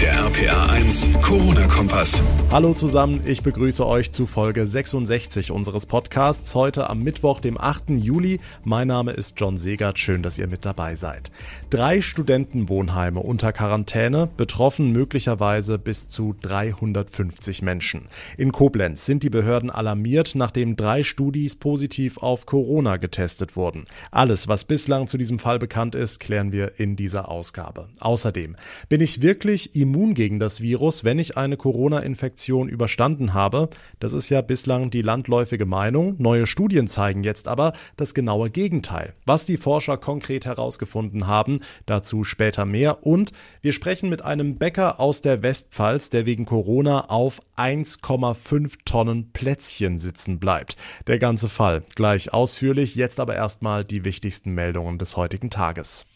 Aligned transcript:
Der 0.00 0.14
RPA 0.14 0.66
1 0.70 1.10
Corona-Kompass. 1.20 2.22
Hallo 2.50 2.72
zusammen, 2.72 3.20
ich 3.26 3.42
begrüße 3.42 3.86
euch 3.86 4.12
zu 4.12 4.24
Folge 4.24 4.66
66 4.66 5.50
unseres 5.50 5.84
Podcasts 5.84 6.54
heute 6.54 6.88
am 6.88 7.02
Mittwoch, 7.02 7.40
dem 7.40 7.60
8. 7.60 7.90
Juli. 7.90 8.40
Mein 8.64 8.88
Name 8.88 9.12
ist 9.12 9.38
John 9.38 9.58
Segert, 9.58 9.98
schön, 9.98 10.22
dass 10.22 10.38
ihr 10.38 10.46
mit 10.46 10.64
dabei 10.64 10.94
seid. 10.94 11.30
Drei 11.68 12.00
Studentenwohnheime 12.00 13.20
unter 13.20 13.52
Quarantäne, 13.52 14.26
betroffen 14.38 14.90
möglicherweise 14.90 15.78
bis 15.78 16.08
zu 16.08 16.34
350 16.40 17.60
Menschen. 17.60 18.08
In 18.38 18.52
Koblenz 18.52 19.04
sind 19.04 19.22
die 19.22 19.30
Behörden 19.30 19.68
alarmiert, 19.68 20.34
nachdem 20.34 20.76
drei 20.76 21.02
Studis 21.02 21.56
positiv 21.56 22.16
auf 22.16 22.46
Corona 22.46 22.96
getestet 22.96 23.54
wurden. 23.54 23.84
Alles, 24.10 24.48
was 24.48 24.64
bislang 24.64 25.08
zu 25.08 25.18
diesem 25.18 25.38
Fall 25.38 25.58
bekannt 25.58 25.94
ist, 25.94 26.20
klären 26.20 26.52
wir 26.52 26.80
in 26.80 26.96
dieser 26.96 27.28
Ausgabe. 27.28 27.88
Außerdem 28.00 28.56
bin 28.88 29.02
ich 29.02 29.20
wirklich 29.20 29.76
immun 29.76 29.89
immun 29.90 30.14
gegen 30.14 30.38
das 30.38 30.60
Virus, 30.60 31.02
wenn 31.02 31.18
ich 31.18 31.36
eine 31.36 31.56
Corona-Infektion 31.56 32.68
überstanden 32.68 33.34
habe. 33.34 33.68
Das 33.98 34.12
ist 34.12 34.28
ja 34.28 34.40
bislang 34.40 34.90
die 34.90 35.02
landläufige 35.02 35.66
Meinung. 35.66 36.14
Neue 36.18 36.46
Studien 36.46 36.86
zeigen 36.86 37.24
jetzt 37.24 37.48
aber 37.48 37.72
das 37.96 38.14
genaue 38.14 38.50
Gegenteil. 38.50 39.14
Was 39.26 39.46
die 39.46 39.56
Forscher 39.56 39.96
konkret 39.96 40.46
herausgefunden 40.46 41.26
haben, 41.26 41.60
dazu 41.86 42.22
später 42.22 42.64
mehr. 42.64 43.04
Und 43.04 43.32
wir 43.62 43.72
sprechen 43.72 44.08
mit 44.08 44.24
einem 44.24 44.58
Bäcker 44.58 45.00
aus 45.00 45.22
der 45.22 45.42
Westpfalz, 45.42 46.08
der 46.08 46.24
wegen 46.24 46.44
Corona 46.44 47.08
auf 47.08 47.40
1,5 47.56 48.74
Tonnen 48.84 49.32
Plätzchen 49.32 49.98
sitzen 49.98 50.38
bleibt. 50.38 50.76
Der 51.08 51.18
ganze 51.18 51.48
Fall 51.48 51.82
gleich 51.96 52.32
ausführlich, 52.32 52.94
jetzt 52.94 53.18
aber 53.18 53.34
erstmal 53.34 53.84
die 53.84 54.04
wichtigsten 54.04 54.52
Meldungen 54.52 54.98
des 54.98 55.16
heutigen 55.16 55.50
Tages. 55.50 56.06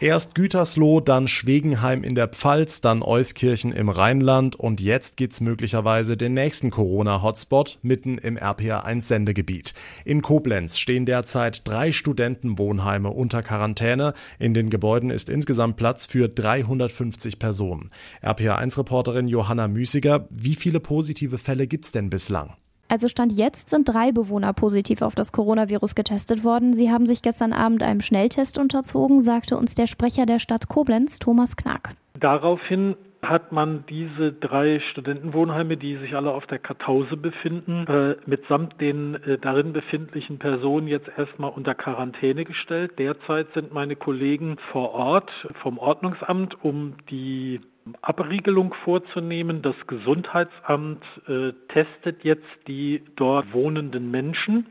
Erst 0.00 0.36
Gütersloh, 0.36 1.00
dann 1.00 1.26
Schwegenheim 1.26 2.04
in 2.04 2.14
der 2.14 2.28
Pfalz, 2.28 2.80
dann 2.80 3.02
Euskirchen 3.02 3.72
im 3.72 3.88
Rheinland 3.88 4.54
und 4.54 4.80
jetzt 4.80 5.16
gibt's 5.16 5.40
möglicherweise 5.40 6.16
den 6.16 6.34
nächsten 6.34 6.70
Corona-Hotspot 6.70 7.80
mitten 7.82 8.16
im 8.16 8.38
RPA1-Sendegebiet. 8.38 9.74
In 10.04 10.22
Koblenz 10.22 10.78
stehen 10.78 11.04
derzeit 11.04 11.66
drei 11.66 11.90
Studentenwohnheime 11.90 13.10
unter 13.10 13.42
Quarantäne. 13.42 14.14
In 14.38 14.54
den 14.54 14.70
Gebäuden 14.70 15.10
ist 15.10 15.28
insgesamt 15.28 15.76
Platz 15.76 16.06
für 16.06 16.28
350 16.28 17.40
Personen. 17.40 17.90
RPA1-Reporterin 18.22 19.26
Johanna 19.26 19.66
Müßiger, 19.66 20.28
wie 20.30 20.54
viele 20.54 20.78
positive 20.78 21.38
Fälle 21.38 21.66
gibt's 21.66 21.90
denn 21.90 22.08
bislang? 22.08 22.54
Also 22.88 23.08
Stand 23.08 23.32
jetzt 23.32 23.68
sind 23.68 23.86
drei 23.86 24.12
Bewohner 24.12 24.54
positiv 24.54 25.02
auf 25.02 25.14
das 25.14 25.32
Coronavirus 25.32 25.94
getestet 25.94 26.42
worden. 26.42 26.72
Sie 26.72 26.90
haben 26.90 27.04
sich 27.04 27.20
gestern 27.20 27.52
Abend 27.52 27.82
einem 27.82 28.00
Schnelltest 28.00 28.56
unterzogen, 28.56 29.20
sagte 29.20 29.58
uns 29.58 29.74
der 29.74 29.86
Sprecher 29.86 30.24
der 30.24 30.38
Stadt 30.38 30.68
Koblenz, 30.68 31.18
Thomas 31.18 31.56
Knack. 31.56 31.90
Daraufhin 32.18 32.96
hat 33.22 33.52
man 33.52 33.84
diese 33.88 34.32
drei 34.32 34.78
Studentenwohnheime, 34.80 35.76
die 35.76 35.96
sich 35.96 36.14
alle 36.14 36.32
auf 36.32 36.46
der 36.46 36.58
Kartause 36.58 37.16
befinden, 37.16 37.86
äh, 37.86 38.16
mitsamt 38.26 38.80
den 38.80 39.16
äh, 39.16 39.38
darin 39.38 39.72
befindlichen 39.72 40.38
Personen 40.38 40.86
jetzt 40.86 41.10
erstmal 41.16 41.50
unter 41.50 41.74
Quarantäne 41.74 42.44
gestellt. 42.44 42.98
Derzeit 42.98 43.52
sind 43.54 43.74
meine 43.74 43.96
Kollegen 43.96 44.56
vor 44.58 44.92
Ort 44.92 45.30
vom 45.54 45.78
Ordnungsamt, 45.78 46.62
um 46.64 46.94
die 47.10 47.60
Abriegelung 48.02 48.74
vorzunehmen. 48.84 49.62
Das 49.62 49.74
Gesundheitsamt 49.86 51.04
äh, 51.26 51.52
testet 51.68 52.24
jetzt 52.24 52.46
die 52.66 53.02
dort 53.16 53.52
wohnenden 53.52 54.10
Menschen 54.10 54.66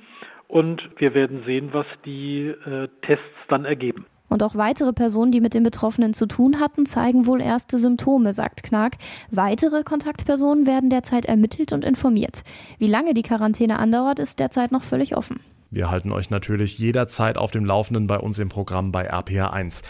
und 0.48 0.90
wir 0.98 1.14
werden 1.14 1.44
sehen, 1.46 1.70
was 1.72 1.86
die 2.06 2.48
äh, 2.48 2.88
Tests 3.02 3.24
dann 3.48 3.66
ergeben. 3.66 4.06
Und 4.30 4.44
auch 4.44 4.56
weitere 4.56 4.92
Personen, 4.92 5.32
die 5.32 5.42
mit 5.42 5.54
den 5.54 5.64
Betroffenen 5.64 6.14
zu 6.14 6.26
tun 6.26 6.60
hatten, 6.60 6.86
zeigen 6.86 7.26
wohl 7.26 7.42
erste 7.42 7.78
Symptome, 7.78 8.34
sagt 8.34 8.64
Knack. 8.64 8.98
Weitere 9.32 9.84
Kontaktpersonen 9.84 10.68
werden 10.68 10.90
derzeit 10.90 11.26
ermittelt 11.26 11.72
und 11.72 11.86
informiert. 11.86 12.44
Wie 12.78 12.88
lange 12.88 13.14
die 13.14 13.24
Quarantäne 13.24 13.80
andauert, 13.80 14.20
ist 14.20 14.40
derzeit 14.40 14.72
noch 14.72 14.84
völlig 14.84 15.16
offen. 15.16 15.40
Wir 15.70 15.92
halten 15.92 16.12
euch 16.12 16.30
natürlich 16.30 16.80
jederzeit 16.80 17.38
auf 17.38 17.52
dem 17.52 17.66
Laufenden 17.66 18.08
bei 18.08 18.18
uns 18.18 18.40
im 18.40 18.50
Programm 18.50 18.92
bei 18.92 19.12
RPA1. 19.12 19.84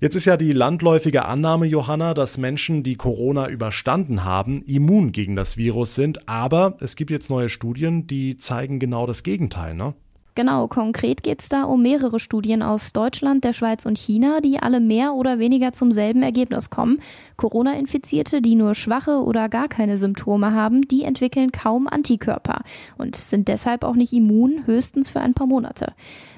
Jetzt 0.00 0.14
ist 0.14 0.24
ja 0.24 0.36
die 0.36 0.52
landläufige 0.52 1.24
Annahme, 1.24 1.66
Johanna, 1.66 2.12
dass 2.12 2.36
Menschen, 2.36 2.82
die 2.82 2.96
Corona 2.96 3.48
überstanden 3.48 4.24
haben, 4.24 4.62
immun 4.62 5.12
gegen 5.12 5.36
das 5.36 5.56
Virus 5.56 5.94
sind. 5.94 6.28
Aber 6.28 6.76
es 6.80 6.96
gibt 6.96 7.10
jetzt 7.10 7.30
neue 7.30 7.48
Studien, 7.48 8.06
die 8.06 8.36
zeigen 8.36 8.78
genau 8.78 9.06
das 9.06 9.22
Gegenteil, 9.22 9.74
ne? 9.74 9.94
Genau, 10.34 10.66
konkret 10.66 11.22
geht 11.22 11.42
es 11.42 11.50
da 11.50 11.64
um 11.64 11.82
mehrere 11.82 12.18
Studien 12.18 12.62
aus 12.62 12.94
Deutschland, 12.94 13.44
der 13.44 13.52
Schweiz 13.52 13.84
und 13.84 13.98
China, 13.98 14.40
die 14.40 14.58
alle 14.58 14.80
mehr 14.80 15.12
oder 15.12 15.38
weniger 15.38 15.74
zum 15.74 15.92
selben 15.92 16.22
Ergebnis 16.22 16.70
kommen. 16.70 17.00
Corona-Infizierte, 17.36 18.40
die 18.40 18.54
nur 18.54 18.74
schwache 18.74 19.22
oder 19.22 19.50
gar 19.50 19.68
keine 19.68 19.98
Symptome 19.98 20.54
haben, 20.54 20.82
die 20.82 21.04
entwickeln 21.04 21.52
kaum 21.52 21.86
Antikörper 21.86 22.62
und 22.96 23.14
sind 23.14 23.48
deshalb 23.48 23.84
auch 23.84 23.94
nicht 23.94 24.14
immun, 24.14 24.62
höchstens 24.64 25.10
für 25.10 25.20
ein 25.20 25.34
paar 25.34 25.46
Monate. 25.46 25.92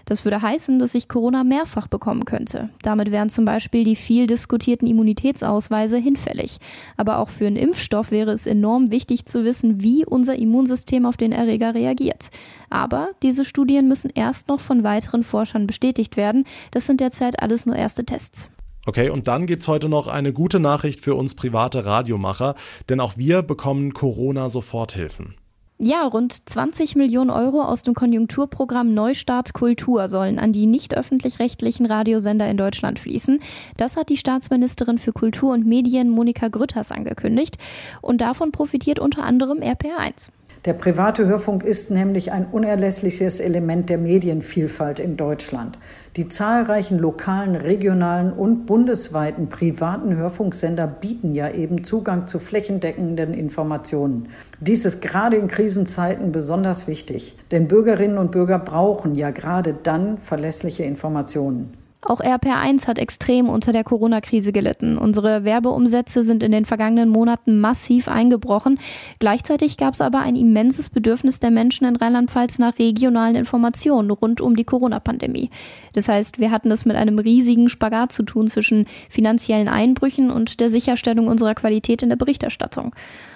Das 0.05 0.25
würde 0.25 0.43
heißen, 0.43 0.79
dass 0.79 0.95
ich 0.95 1.09
Corona 1.09 1.45
mehrfach 1.45 1.89
bekommen 1.89 2.25
könnte. 2.25 2.71
Damit 2.83 3.11
wären 3.11 3.31
zum 3.31 3.45
Beispiel 3.45 3.85
die 3.85 3.97
viel 3.97 4.27
diskutierten 4.27 4.87
Immunitätsausweise 4.87 5.97
hinfällig. 5.97 6.59
Aber 6.97 7.19
auch 7.19 7.29
für 7.29 7.47
einen 7.47 7.57
Impfstoff 7.57 8.11
wäre 8.11 8.33
es 8.33 8.47
enorm 8.47 8.91
wichtig 8.91 9.27
zu 9.27 9.45
wissen, 9.45 9.83
wie 9.83 10.05
unser 10.05 10.37
Immunsystem 10.37 11.07
auf 11.07 11.17
den 11.17 11.33
Erreger 11.33 11.75
reagiert. 11.75 12.31
Aber 12.71 13.11
diese 13.23 13.45
Studien 13.45 13.89
müssen 13.89 14.11
erst 14.15 14.49
noch 14.49 14.61
von 14.61 14.85
weiteren 14.85 15.23
Forschern 15.23 15.67
bestätigt 15.67 16.17
werden. 16.17 16.45
Das 16.71 16.87
sind 16.87 17.01
derzeit 17.01 17.43
alles 17.43 17.67
nur 17.67 17.77
erste 17.77 18.05
Tests. 18.05 18.51
Okay, 18.87 19.09
und 19.09 19.29
dann 19.29 19.47
gibt's 19.47 19.69
heute 19.69 19.89
noch 19.89 20.09
eine 20.09 20.33
gute 20.33 20.61
Nachricht 20.61 21.01
für 21.01 21.15
uns 21.15 21.35
private 21.35 21.87
Radiomacher, 21.87 22.55
denn 22.89 23.01
auch 23.01 23.17
wir 23.17 23.43
bekommen 23.43 23.95
Corona-Soforthilfen. 23.95 25.37
Ja, 25.79 26.07
rund 26.07 26.33
20 26.49 26.95
Millionen 26.95 27.31
Euro 27.31 27.61
aus 27.65 27.83
dem 27.83 27.95
Konjunkturprogramm 27.95 28.95
Neustart 28.95 29.55
Kultur 29.55 30.09
sollen 30.09 30.39
an 30.39 30.53
die 30.53 30.67
nicht 30.67 30.97
öffentlich-rechtlichen 30.97 31.87
Radiosender 31.87 32.49
in 32.49 32.57
Deutschland 32.57 33.01
fließen. 33.01 33.41
Das 33.77 33.97
hat 33.97 34.09
die 34.09 34.17
Staatsministerin 34.17 34.99
für 34.99 35.13
Kultur 35.13 35.53
und 35.53 35.67
Medien 35.67 36.11
Monika 36.11 36.47
Grütters 36.47 36.93
angekündigt. 36.93 37.59
Und 38.03 38.21
davon 38.21 38.53
profitiert 38.53 39.01
unter 39.01 39.25
anderem 39.25 39.59
RPR1. 39.59 40.29
Der 40.65 40.73
private 40.73 41.27
Hörfunk 41.27 41.63
ist 41.63 41.91
nämlich 41.91 42.33
ein 42.33 42.47
unerlässliches 42.51 43.39
Element 43.39 43.91
der 43.91 43.99
Medienvielfalt 43.99 44.99
in 44.99 45.19
Deutschland. 45.19 45.79
Die 46.17 46.31
zahlreichen 46.31 46.99
lokalen, 46.99 47.55
regionalen 47.55 48.33
und 48.33 48.65
bundesweiten 48.65 49.51
privaten 49.51 50.17
Hörfunksender 50.17 50.87
bieten 50.87 51.35
ja 51.35 51.51
eben 51.51 51.85
Zugang 51.85 52.27
zu 52.27 52.39
flächendeckenden 52.39 53.35
Informationen. 53.35 54.31
Dies 54.59 54.87
ist 54.87 55.03
gerade 55.03 55.37
in 55.37 55.49
Krisenzeiten 55.49 56.33
besonders 56.33 56.89
wichtig, 56.89 57.37
denn 57.51 57.69
Bürgerinnen 57.69 58.17
und 58.17 58.31
Bürger 58.31 58.59
brauchen 58.59 59.15
ja 59.15 59.33
gerade 59.33 59.75
dann 59.83 60.17
verlässliche 60.17 60.85
Informationen. 60.85 61.75
Auch 62.07 62.21
RPR1 62.21 62.87
hat 62.87 62.99
extrem 62.99 63.49
unter 63.49 63.73
der 63.73 63.83
Corona-Krise 63.83 64.53
gelitten. 64.53 64.99
Unsere 64.99 65.45
Werbeumsätze 65.45 66.23
sind 66.23 66.43
in 66.43 66.53
den 66.53 66.67
vergangenen 66.67 67.09
Monaten 67.09 67.61
massiv 67.61 68.09
eingebrochen. 68.09 68.79
Gleichzeitig 69.21 69.79
gab 69.79 69.95
es 69.95 70.03
aber 70.03 70.19
ein 70.19 70.37
immenses 70.37 70.91
Bedürfnis 70.91 71.41
der 71.41 71.51
Menschen 71.51 71.87
in 71.87 71.97
Rheinland-Pfalz 71.97 72.59
nach 72.59 72.79
regionalen 72.79 73.37
Informationen 73.37 74.11
rund 74.11 74.43
um 74.43 74.55
die 74.55 74.65
Corona-Pandemie. 74.65 75.49
Das 75.95 76.09
heißt, 76.09 76.39
wir 76.39 76.51
hatten 76.51 76.71
es 76.71 76.85
mit 76.85 76.97
einem 76.97 77.19
riesigen 77.19 77.71
Spagat 77.71 78.13
zu 78.13 78.23
tun 78.23 78.49
zwischen 78.49 78.85
finanziellen 79.09 79.69
Einbrüchen 79.69 80.31
und 80.31 80.61
der 80.61 80.69
Sicherstellung 80.69 81.27
unserer 81.27 81.55
Qualität 81.55 82.03
in 82.03 82.11
der 82.11 82.17
Berichterstattung. 82.17 82.95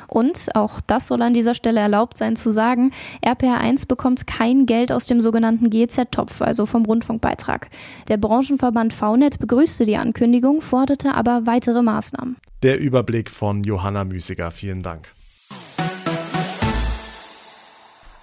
Und, 0.09 0.49
auch 0.55 0.81
das 0.87 1.07
soll 1.07 1.23
an 1.23 1.35
dieser 1.35 1.55
Stelle 1.55 1.81
erlaubt 1.81 2.19
sein 2.19 2.37
zu 2.37 2.51
sagen, 2.51 2.93
RPR1 3.25 3.87
bekommt 3.87 4.27
kein 4.27 4.67
Geld 4.67 4.91
aus 4.91 5.07
dem 5.07 5.21
sogenannten 5.21 5.71
GZ-Topf, 5.71 6.43
also 6.43 6.67
vom 6.67 6.85
Rundfunkbeitrag. 6.85 7.69
Der 8.09 8.17
Branchenverband 8.17 8.95
VNet 8.95 9.39
begrüßte 9.39 9.85
die 9.85 9.97
Ankündigung, 9.97 10.63
forderte 10.63 11.15
aber 11.15 11.43
weitere 11.45 11.83
Maßnahmen. 11.83 12.37
Der 12.63 12.81
Überblick 12.81 13.31
von 13.31 13.63
Johanna 13.63 14.05
Müßiger. 14.05 14.51
Vielen 14.51 14.83
Dank. 14.83 15.13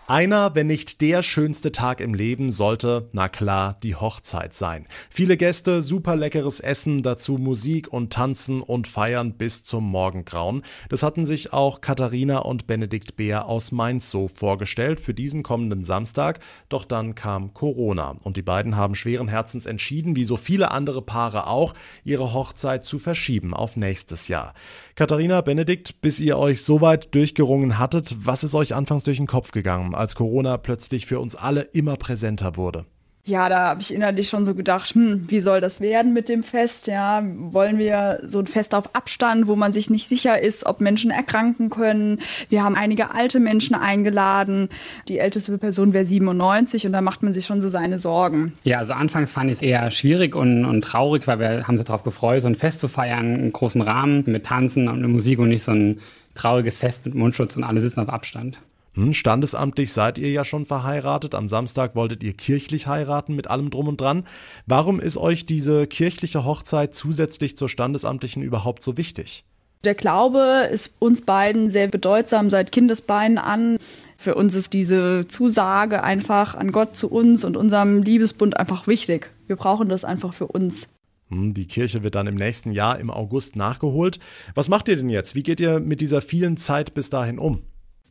Einer, 0.07 0.54
wenn 0.54 0.68
nicht 0.68 1.02
der 1.02 1.24
schönste 1.24 1.72
Tag 1.72 2.00
im 2.00 2.13
Leben, 2.13 2.52
sollte, 2.52 3.10
na 3.12 3.28
klar, 3.28 3.80
die 3.81 3.96
Hochzeit 3.96 4.54
sein. 4.54 4.86
Viele 5.10 5.36
Gäste, 5.36 5.81
super 5.81 6.16
leckeres 6.16 6.60
Essen, 6.60 7.02
dazu 7.02 7.40
Musik 7.40 7.92
und 7.92 8.13
Tanzen 8.13 8.62
und 8.62 8.88
Feiern 8.88 9.34
bis 9.34 9.63
zum 9.63 9.84
Morgengrauen. 9.90 10.62
Das 10.90 11.02
hatten 11.02 11.25
sich 11.25 11.54
auch 11.54 11.81
Katharina 11.81 12.38
und 12.38 12.68
Benedikt 12.68 13.16
Beer 13.16 13.48
aus 13.48 13.72
Mainz 13.72 14.12
so 14.12 14.28
vorgestellt 14.28 15.00
für 15.00 15.16
diesen 15.16 15.42
kommenden 15.42 15.84
Samstag. 15.84 16.40
Doch 16.69 16.86
dann 16.86 17.16
kam 17.16 17.56
Corona 17.56 18.16
und 18.22 18.38
die 18.38 18.44
beiden 18.44 18.75
haben 18.75 18.94
schweren 18.94 19.28
Herzens 19.28 19.66
entschieden, 19.66 20.16
wie 20.16 20.24
so 20.24 20.38
viele 20.38 20.69
andere 20.69 21.01
Paare 21.01 21.48
auch, 21.48 21.74
ihre 22.04 22.31
Hochzeit 22.31 22.86
zu 22.86 23.00
verschieben 23.00 23.56
auf 23.56 23.75
nächstes 23.75 24.28
Jahr. 24.28 24.54
Katharina, 24.94 25.42
Benedikt, 25.42 26.00
bis 26.01 26.19
ihr 26.19 26.38
euch 26.38 26.62
so 26.62 26.80
weit 26.80 27.16
durchgerungen 27.16 27.80
hattet, 27.80 28.16
was 28.19 28.44
ist 28.44 28.54
euch 28.54 28.75
anfangs 28.75 29.04
durch 29.04 29.18
den 29.18 29.25
Kopf 29.25 29.50
gegangen? 29.51 29.94
Als 29.97 30.15
Corona 30.15 30.57
plötzlich 30.57 31.06
für 31.06 31.19
uns 31.19 31.36
alle 31.36 31.62
immer 31.62 31.95
präsenter 31.95 32.57
wurde? 32.57 32.86
Ja, 33.27 33.50
da 33.50 33.69
habe 33.69 33.81
ich 33.81 33.92
innerlich 33.92 34.30
schon 34.30 34.45
so 34.45 34.53
gedacht, 34.53 34.94
hm, 34.94 35.25
wie 35.30 35.42
soll 35.42 35.59
das 35.59 35.81
werden 35.81 36.13
mit 36.13 36.30
dem 36.30 36.44
Fest? 36.44 36.86
Ja, 36.86 37.24
wollen 37.25 37.80
wir 37.80 38.19
so 38.27 38.38
ein 38.38 38.45
Fest 38.45 38.75
auf 38.75 38.94
Abstand, 38.94 39.47
wo 39.47 39.56
man 39.56 39.74
sich 39.74 39.89
nicht 39.89 40.07
sicher 40.07 40.39
ist, 40.39 40.68
ob 40.68 40.80
Menschen 40.80 41.09
erkranken 41.09 41.71
können? 41.71 42.19
Wir 42.50 42.63
haben 42.63 42.75
einige 42.75 43.15
alte 43.15 43.39
Menschen 43.39 43.75
eingeladen. 43.75 44.69
Die 45.07 45.18
älteste 45.18 45.57
Person 45.57 45.92
wäre 45.92 46.06
97 46.06 46.86
und 46.86 46.94
da 46.94 47.01
macht 47.01 47.24
man 47.24 47.33
sich 47.33 47.48
schon 47.48 47.62
so 47.62 47.69
seine 47.69 47.98
Sorgen. 47.98 48.53
Ja, 48.63 48.77
also 48.77 48.94
anfangs 48.94 49.33
fand 49.33 49.50
ich 49.50 49.57
es 49.57 49.62
eher 49.63 49.89
schwierig 49.89 50.36
und, 50.36 50.63
und 50.63 50.83
traurig, 50.83 51.25
weil 51.25 51.39
wir 51.39 51.68
haben 51.68 51.80
uns 51.80 51.88
darauf 51.88 52.03
gefreut, 52.03 52.44
so 52.44 52.48
ein 52.48 52.53
Fest 52.53 52.80
zu 52.80 52.88
feiern, 52.88 53.33
einen 53.33 53.51
großen 53.51 53.81
Rahmen 53.81 54.24
mit 54.27 54.45
Tanzen 54.45 54.88
und 54.88 55.01
Musik 55.12 55.39
und 55.39 55.50
nicht 55.50 55.63
so 55.63 55.71
ein 55.71 56.00
trauriges 56.36 56.77
Fest 56.77 57.07
mit 57.07 57.15
Mundschutz 57.15 57.57
und 57.57 57.63
alle 57.63 57.81
sitzen 57.81 58.01
auf 58.01 58.09
Abstand. 58.09 58.59
Hm, 58.95 59.13
standesamtlich 59.13 59.92
seid 59.92 60.18
ihr 60.18 60.31
ja 60.31 60.45
schon 60.45 60.65
verheiratet. 60.65 61.36
Am 61.36 61.47
Samstag 61.47 61.95
wolltet 61.95 62.24
ihr 62.24 62.33
kirchlich 62.33 62.88
heiraten 62.88 63.36
mit 63.36 63.47
allem 63.47 63.69
drum 63.69 63.89
und 63.89 64.00
dran. 64.00 64.25
Warum 64.65 65.00
ist 65.00 65.18
euch 65.18 65.45
diese 65.45 65.86
kirchliche 65.86 66.45
Hochzeit 66.45 66.95
zusätzlich 66.95 67.57
zur 67.57 67.68
standesamtlichen 67.68 68.42
überhaupt 68.42 68.83
so 68.83 68.97
wichtig? 68.97 69.44
Der 69.83 69.95
Glaube 69.95 70.69
ist 70.71 70.95
uns 71.00 71.24
beiden 71.24 71.69
sehr 71.69 71.89
bedeutsam 71.89 72.50
seit 72.50 72.71
Kindesbeinen 72.71 73.38
an. 73.38 73.77
Für 74.18 74.36
uns 74.36 74.56
ist 74.56 74.74
diese 74.74 75.27
Zusage 75.27 76.03
einfach 76.03 76.56
an 76.56 76.71
Gott 76.71 76.95
zu 76.95 77.12
uns 77.12 77.44
und 77.44 77.57
unserem 77.57 78.01
Liebesbund 78.01 78.57
einfach 78.57 78.88
wichtig. 78.88 79.30
Wir 79.45 79.57
brauchen 79.57 79.89
das 79.89 80.06
einfach 80.06 80.33
für 80.33 80.48
uns. 80.48 80.88
Hm, 81.30 81.53
die 81.53 81.68
Kirche 81.68 82.01
wird 82.01 82.15
dann 82.15 82.27
im 82.27 82.36
nächsten 82.36 82.71
Jahr 82.71 82.98
im 82.98 83.12
August 83.12 83.57
nachgeholt. 83.57 84.19
Was 84.56 84.69
macht 84.69 84.88
ihr 84.88 84.95
denn 84.95 85.09
jetzt? 85.09 85.36
Wie 85.36 85.44
geht 85.44 85.59
ihr 85.59 85.81
mit 85.81 86.00
dieser 86.00 86.21
vielen 86.21 86.56
Zeit 86.56 86.94
bis 86.94 87.09
dahin 87.09 87.38
um? 87.38 87.62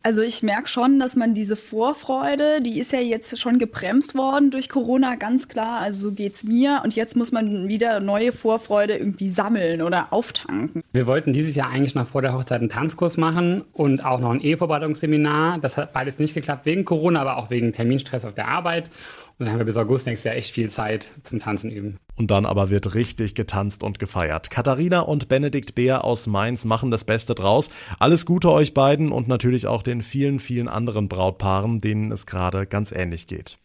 Also 0.07 0.21
ich 0.21 0.43
merke 0.43 0.69
schon, 0.69 1.01
dass 1.01 1.17
man 1.17 1.33
diese 1.33 1.57
Vorfreude, 1.57 2.61
die 2.61 2.79
ist 2.79 2.93
ja 2.93 3.01
jetzt 3.01 3.41
schon 3.41 3.59
gebremst 3.59 4.15
worden 4.15 4.51
durch 4.51 4.69
Corona, 4.69 5.15
ganz 5.15 5.49
klar. 5.49 5.81
Also 5.81 6.11
so 6.11 6.13
geht's 6.13 6.45
mir. 6.45 6.83
Und 6.85 6.95
jetzt 6.95 7.17
muss 7.17 7.33
man 7.33 7.69
wieder 7.69 8.01
neue 8.01 8.31
Vorfreude 8.31 8.99
irgendwie 8.99 9.31
sammeln 9.31 9.81
oder 9.81 10.13
auftanken. 10.13 10.83
Wir 10.93 11.07
wollten 11.07 11.33
dieses 11.33 11.57
Jahr 11.57 11.71
eigentlich 11.71 11.95
noch 11.95 12.07
vor 12.07 12.21
der 12.21 12.35
Hochzeit 12.35 12.61
einen 12.61 12.69
Tanzkurs 12.69 13.17
machen 13.17 13.65
und 13.73 14.05
auch 14.05 14.21
noch 14.21 14.31
ein 14.31 14.43
Ehevorbereitungsseminar. 14.43 15.57
Das 15.61 15.79
hat 15.79 15.95
beides 15.95 16.19
nicht 16.19 16.35
geklappt 16.35 16.67
wegen 16.67 16.85
Corona, 16.85 17.23
aber 17.23 17.39
auch 17.39 17.49
wegen 17.49 17.73
Terminstress 17.73 18.27
auf 18.27 18.35
der 18.35 18.49
Arbeit. 18.49 18.91
Und 19.39 19.47
dann 19.47 19.53
haben 19.53 19.59
wir 19.59 19.67
bis 19.67 19.77
August 19.77 20.07
nächstes 20.07 20.25
Jahr 20.25 20.37
echt 20.37 20.53
viel 20.53 20.71
Zeit 20.71 21.11
zum 21.25 21.41
Tanzen 21.41 21.71
üben. 21.71 21.99
Und 22.17 22.31
dann 22.31 22.47
aber 22.47 22.71
wird 22.71 22.95
richtig 22.95 23.35
getanzt 23.35 23.83
und 23.83 23.99
gefeiert. 23.99 24.51
Katharina 24.51 25.01
und 25.01 25.29
Benedikt 25.29 25.75
Beer 25.75 26.05
aus 26.05 26.29
Mainz 26.29 26.65
machen 26.65 26.93
das 26.93 27.05
Beste 27.05 27.35
draus. 27.35 27.69
Alles 27.99 28.27
Gute 28.27 28.53
euch 28.53 28.75
beiden 28.75 29.11
und 29.11 29.27
natürlich 29.27 29.67
auch 29.67 29.83
den 29.83 30.03
vielen, 30.03 30.39
vielen 30.39 30.69
anderen 30.69 31.09
Brautpaaren, 31.09 31.81
denen 31.81 32.13
es 32.13 32.27
gerade 32.27 32.67
ganz 32.67 32.93
ähnlich 32.93 33.27
geht. 33.27 33.59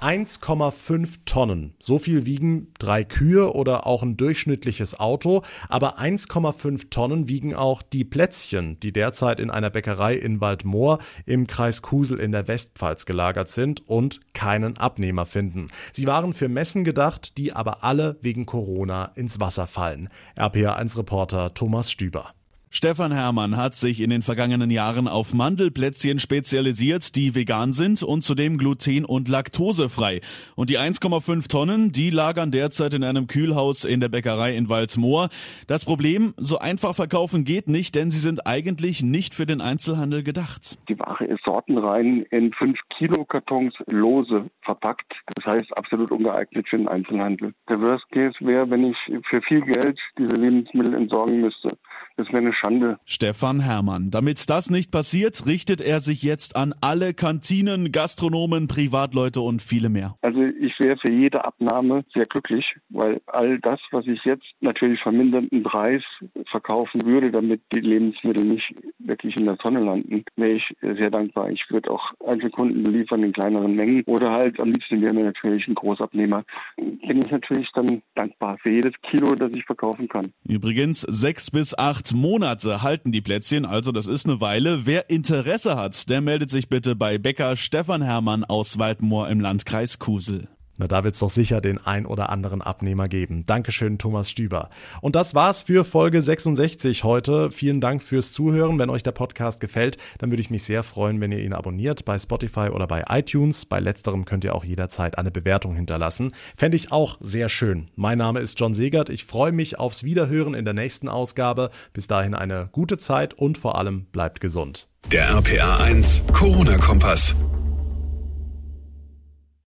1,5 0.00 1.20
Tonnen. 1.26 1.74
So 1.78 1.98
viel 1.98 2.24
wiegen 2.24 2.72
drei 2.78 3.04
Kühe 3.04 3.52
oder 3.52 3.86
auch 3.86 4.02
ein 4.02 4.16
durchschnittliches 4.16 4.98
Auto. 4.98 5.42
Aber 5.68 5.98
1,5 5.98 6.88
Tonnen 6.90 7.28
wiegen 7.28 7.54
auch 7.54 7.82
die 7.82 8.04
Plätzchen, 8.04 8.80
die 8.80 8.92
derzeit 8.92 9.40
in 9.40 9.50
einer 9.50 9.70
Bäckerei 9.70 10.14
in 10.14 10.40
Waldmoor 10.40 10.98
im 11.26 11.46
Kreis 11.46 11.82
Kusel 11.82 12.18
in 12.18 12.32
der 12.32 12.48
Westpfalz 12.48 13.04
gelagert 13.04 13.50
sind 13.50 13.86
und 13.86 14.20
keinen 14.32 14.78
Abnehmer 14.78 15.26
finden. 15.26 15.68
Sie 15.92 16.06
waren 16.06 16.32
für 16.32 16.48
Messen 16.48 16.84
gedacht, 16.84 17.36
die 17.36 17.52
aber 17.52 17.84
alle 17.84 18.16
wegen 18.22 18.46
Corona 18.46 19.12
ins 19.16 19.38
Wasser 19.38 19.66
fallen. 19.66 20.08
RPA1-Reporter 20.36 21.54
Thomas 21.54 21.90
Stüber. 21.90 22.32
Stefan 22.72 23.10
Herrmann 23.10 23.56
hat 23.56 23.74
sich 23.74 24.00
in 24.00 24.10
den 24.10 24.22
vergangenen 24.22 24.70
Jahren 24.70 25.08
auf 25.08 25.34
Mandelplätzchen 25.34 26.20
spezialisiert, 26.20 27.16
die 27.16 27.34
vegan 27.34 27.72
sind 27.72 28.00
und 28.04 28.22
zudem 28.22 28.58
gluten- 28.58 29.04
und 29.04 29.28
laktosefrei. 29.28 30.20
Und 30.54 30.70
die 30.70 30.78
1,5 30.78 31.48
Tonnen, 31.50 31.90
die 31.90 32.10
lagern 32.10 32.52
derzeit 32.52 32.94
in 32.94 33.02
einem 33.02 33.26
Kühlhaus 33.26 33.84
in 33.84 33.98
der 33.98 34.08
Bäckerei 34.08 34.54
in 34.54 34.68
Waldmoor. 34.68 35.30
Das 35.66 35.84
Problem, 35.84 36.32
so 36.36 36.60
einfach 36.60 36.94
verkaufen 36.94 37.42
geht 37.42 37.66
nicht, 37.66 37.96
denn 37.96 38.12
sie 38.12 38.20
sind 38.20 38.46
eigentlich 38.46 39.02
nicht 39.02 39.34
für 39.34 39.46
den 39.46 39.60
Einzelhandel 39.60 40.22
gedacht. 40.22 40.78
Die 40.88 40.96
Ware 40.96 41.24
ist 41.24 41.42
sortenrein 41.44 42.24
in 42.30 42.52
5 42.52 42.78
Kilo 42.96 43.24
Kartons 43.24 43.74
lose 43.90 44.48
verpackt. 44.62 45.12
Das 45.34 45.54
heißt 45.54 45.76
absolut 45.76 46.12
ungeeignet 46.12 46.68
für 46.68 46.78
den 46.78 46.86
Einzelhandel. 46.86 47.52
Der 47.68 47.80
Worst 47.80 48.08
Case 48.12 48.36
wäre, 48.38 48.70
wenn 48.70 48.84
ich 48.84 48.96
für 49.28 49.42
viel 49.42 49.62
Geld 49.62 49.98
diese 50.16 50.40
Lebensmittel 50.40 50.94
entsorgen 50.94 51.40
müsste. 51.40 51.76
Das 52.16 52.28
wäre 52.28 52.38
eine 52.38 52.52
Schande. 52.52 52.98
Stefan 53.04 53.60
Herrmann. 53.60 54.10
Damit 54.10 54.48
das 54.50 54.70
nicht 54.70 54.90
passiert, 54.90 55.46
richtet 55.46 55.80
er 55.80 56.00
sich 56.00 56.22
jetzt 56.22 56.56
an 56.56 56.74
alle 56.80 57.14
Kantinen, 57.14 57.92
Gastronomen, 57.92 58.68
Privatleute 58.68 59.40
und 59.40 59.62
viele 59.62 59.88
mehr. 59.88 60.16
Also 60.22 60.42
ich 60.42 60.78
wäre 60.80 60.96
für 60.98 61.12
jede 61.12 61.44
Abnahme 61.44 62.04
sehr 62.12 62.26
glücklich, 62.26 62.64
weil 62.88 63.20
all 63.26 63.58
das, 63.60 63.80
was 63.90 64.06
ich 64.06 64.20
jetzt 64.24 64.44
natürlich 64.60 65.00
vermindernden 65.00 65.62
Preis 65.62 66.02
verkaufen 66.50 67.04
würde, 67.04 67.30
damit 67.30 67.62
die 67.74 67.80
Lebensmittel 67.80 68.44
nicht 68.44 68.74
wirklich 68.98 69.36
in 69.36 69.46
der 69.46 69.56
Tonne 69.56 69.80
landen, 69.80 70.24
wäre 70.36 70.52
ich 70.52 70.76
sehr 70.80 71.10
dankbar. 71.10 71.50
Ich 71.50 71.64
würde 71.70 71.90
auch 71.90 72.10
Einzelkunden 72.26 72.82
beliefern 72.82 73.22
in 73.22 73.32
kleineren 73.32 73.74
Mengen 73.74 74.02
oder 74.04 74.30
halt 74.30 74.60
am 74.60 74.72
liebsten 74.72 75.00
wäre 75.00 75.14
mir 75.14 75.24
natürlich 75.24 75.66
ein 75.68 75.74
Großabnehmer. 75.74 76.44
Bin 76.76 77.22
ich 77.24 77.30
natürlich 77.30 77.68
dann 77.74 78.02
dankbar 78.14 78.58
für 78.58 78.70
jedes 78.70 78.92
Kilo, 79.02 79.34
das 79.34 79.52
ich 79.54 79.64
verkaufen 79.64 80.08
kann. 80.08 80.32
Übrigens 80.46 81.02
sechs 81.02 81.50
bis 81.50 81.74
acht 82.00 82.14
Monate 82.14 82.82
halten 82.82 83.12
die 83.12 83.20
Plätzchen, 83.20 83.66
also 83.66 83.92
das 83.92 84.06
ist 84.06 84.24
eine 84.24 84.40
Weile. 84.40 84.86
Wer 84.86 85.10
Interesse 85.10 85.76
hat, 85.76 86.08
der 86.08 86.22
meldet 86.22 86.48
sich 86.48 86.70
bitte 86.70 86.96
bei 86.96 87.18
Bäcker 87.18 87.56
Stefan 87.56 88.00
Hermann 88.00 88.42
aus 88.42 88.78
Waldmoor 88.78 89.28
im 89.28 89.38
Landkreis 89.38 89.98
Kusel. 89.98 90.48
Na, 90.80 90.88
da 90.88 91.04
wird 91.04 91.12
es 91.12 91.20
doch 91.20 91.28
sicher 91.28 91.60
den 91.60 91.76
ein 91.76 92.06
oder 92.06 92.30
anderen 92.30 92.62
Abnehmer 92.62 93.06
geben. 93.06 93.44
Dankeschön, 93.44 93.98
Thomas 93.98 94.30
Stüber. 94.30 94.70
Und 95.02 95.14
das 95.14 95.34
war's 95.34 95.60
für 95.60 95.84
Folge 95.84 96.22
66 96.22 97.04
heute. 97.04 97.50
Vielen 97.50 97.82
Dank 97.82 98.02
fürs 98.02 98.32
Zuhören. 98.32 98.78
Wenn 98.78 98.88
euch 98.88 99.02
der 99.02 99.12
Podcast 99.12 99.60
gefällt, 99.60 99.98
dann 100.16 100.30
würde 100.30 100.40
ich 100.40 100.48
mich 100.48 100.62
sehr 100.62 100.82
freuen, 100.82 101.20
wenn 101.20 101.32
ihr 101.32 101.40
ihn 101.40 101.52
abonniert 101.52 102.06
bei 102.06 102.18
Spotify 102.18 102.70
oder 102.70 102.86
bei 102.86 103.04
iTunes. 103.10 103.66
Bei 103.66 103.78
letzterem 103.78 104.24
könnt 104.24 104.42
ihr 104.42 104.54
auch 104.54 104.64
jederzeit 104.64 105.18
eine 105.18 105.30
Bewertung 105.30 105.74
hinterlassen. 105.74 106.32
Fände 106.56 106.76
ich 106.76 106.90
auch 106.90 107.18
sehr 107.20 107.50
schön. 107.50 107.90
Mein 107.94 108.16
Name 108.16 108.40
ist 108.40 108.58
John 108.58 108.72
Segert. 108.72 109.10
Ich 109.10 109.26
freue 109.26 109.52
mich 109.52 109.78
aufs 109.78 110.02
Wiederhören 110.02 110.54
in 110.54 110.64
der 110.64 110.72
nächsten 110.72 111.08
Ausgabe. 111.10 111.68
Bis 111.92 112.06
dahin 112.06 112.34
eine 112.34 112.70
gute 112.72 112.96
Zeit 112.96 113.34
und 113.34 113.58
vor 113.58 113.76
allem 113.76 114.06
bleibt 114.06 114.40
gesund. 114.40 114.88
Der 115.12 115.28
RPA 115.28 115.76
1 115.76 116.22
Corona-Kompass. 116.32 117.34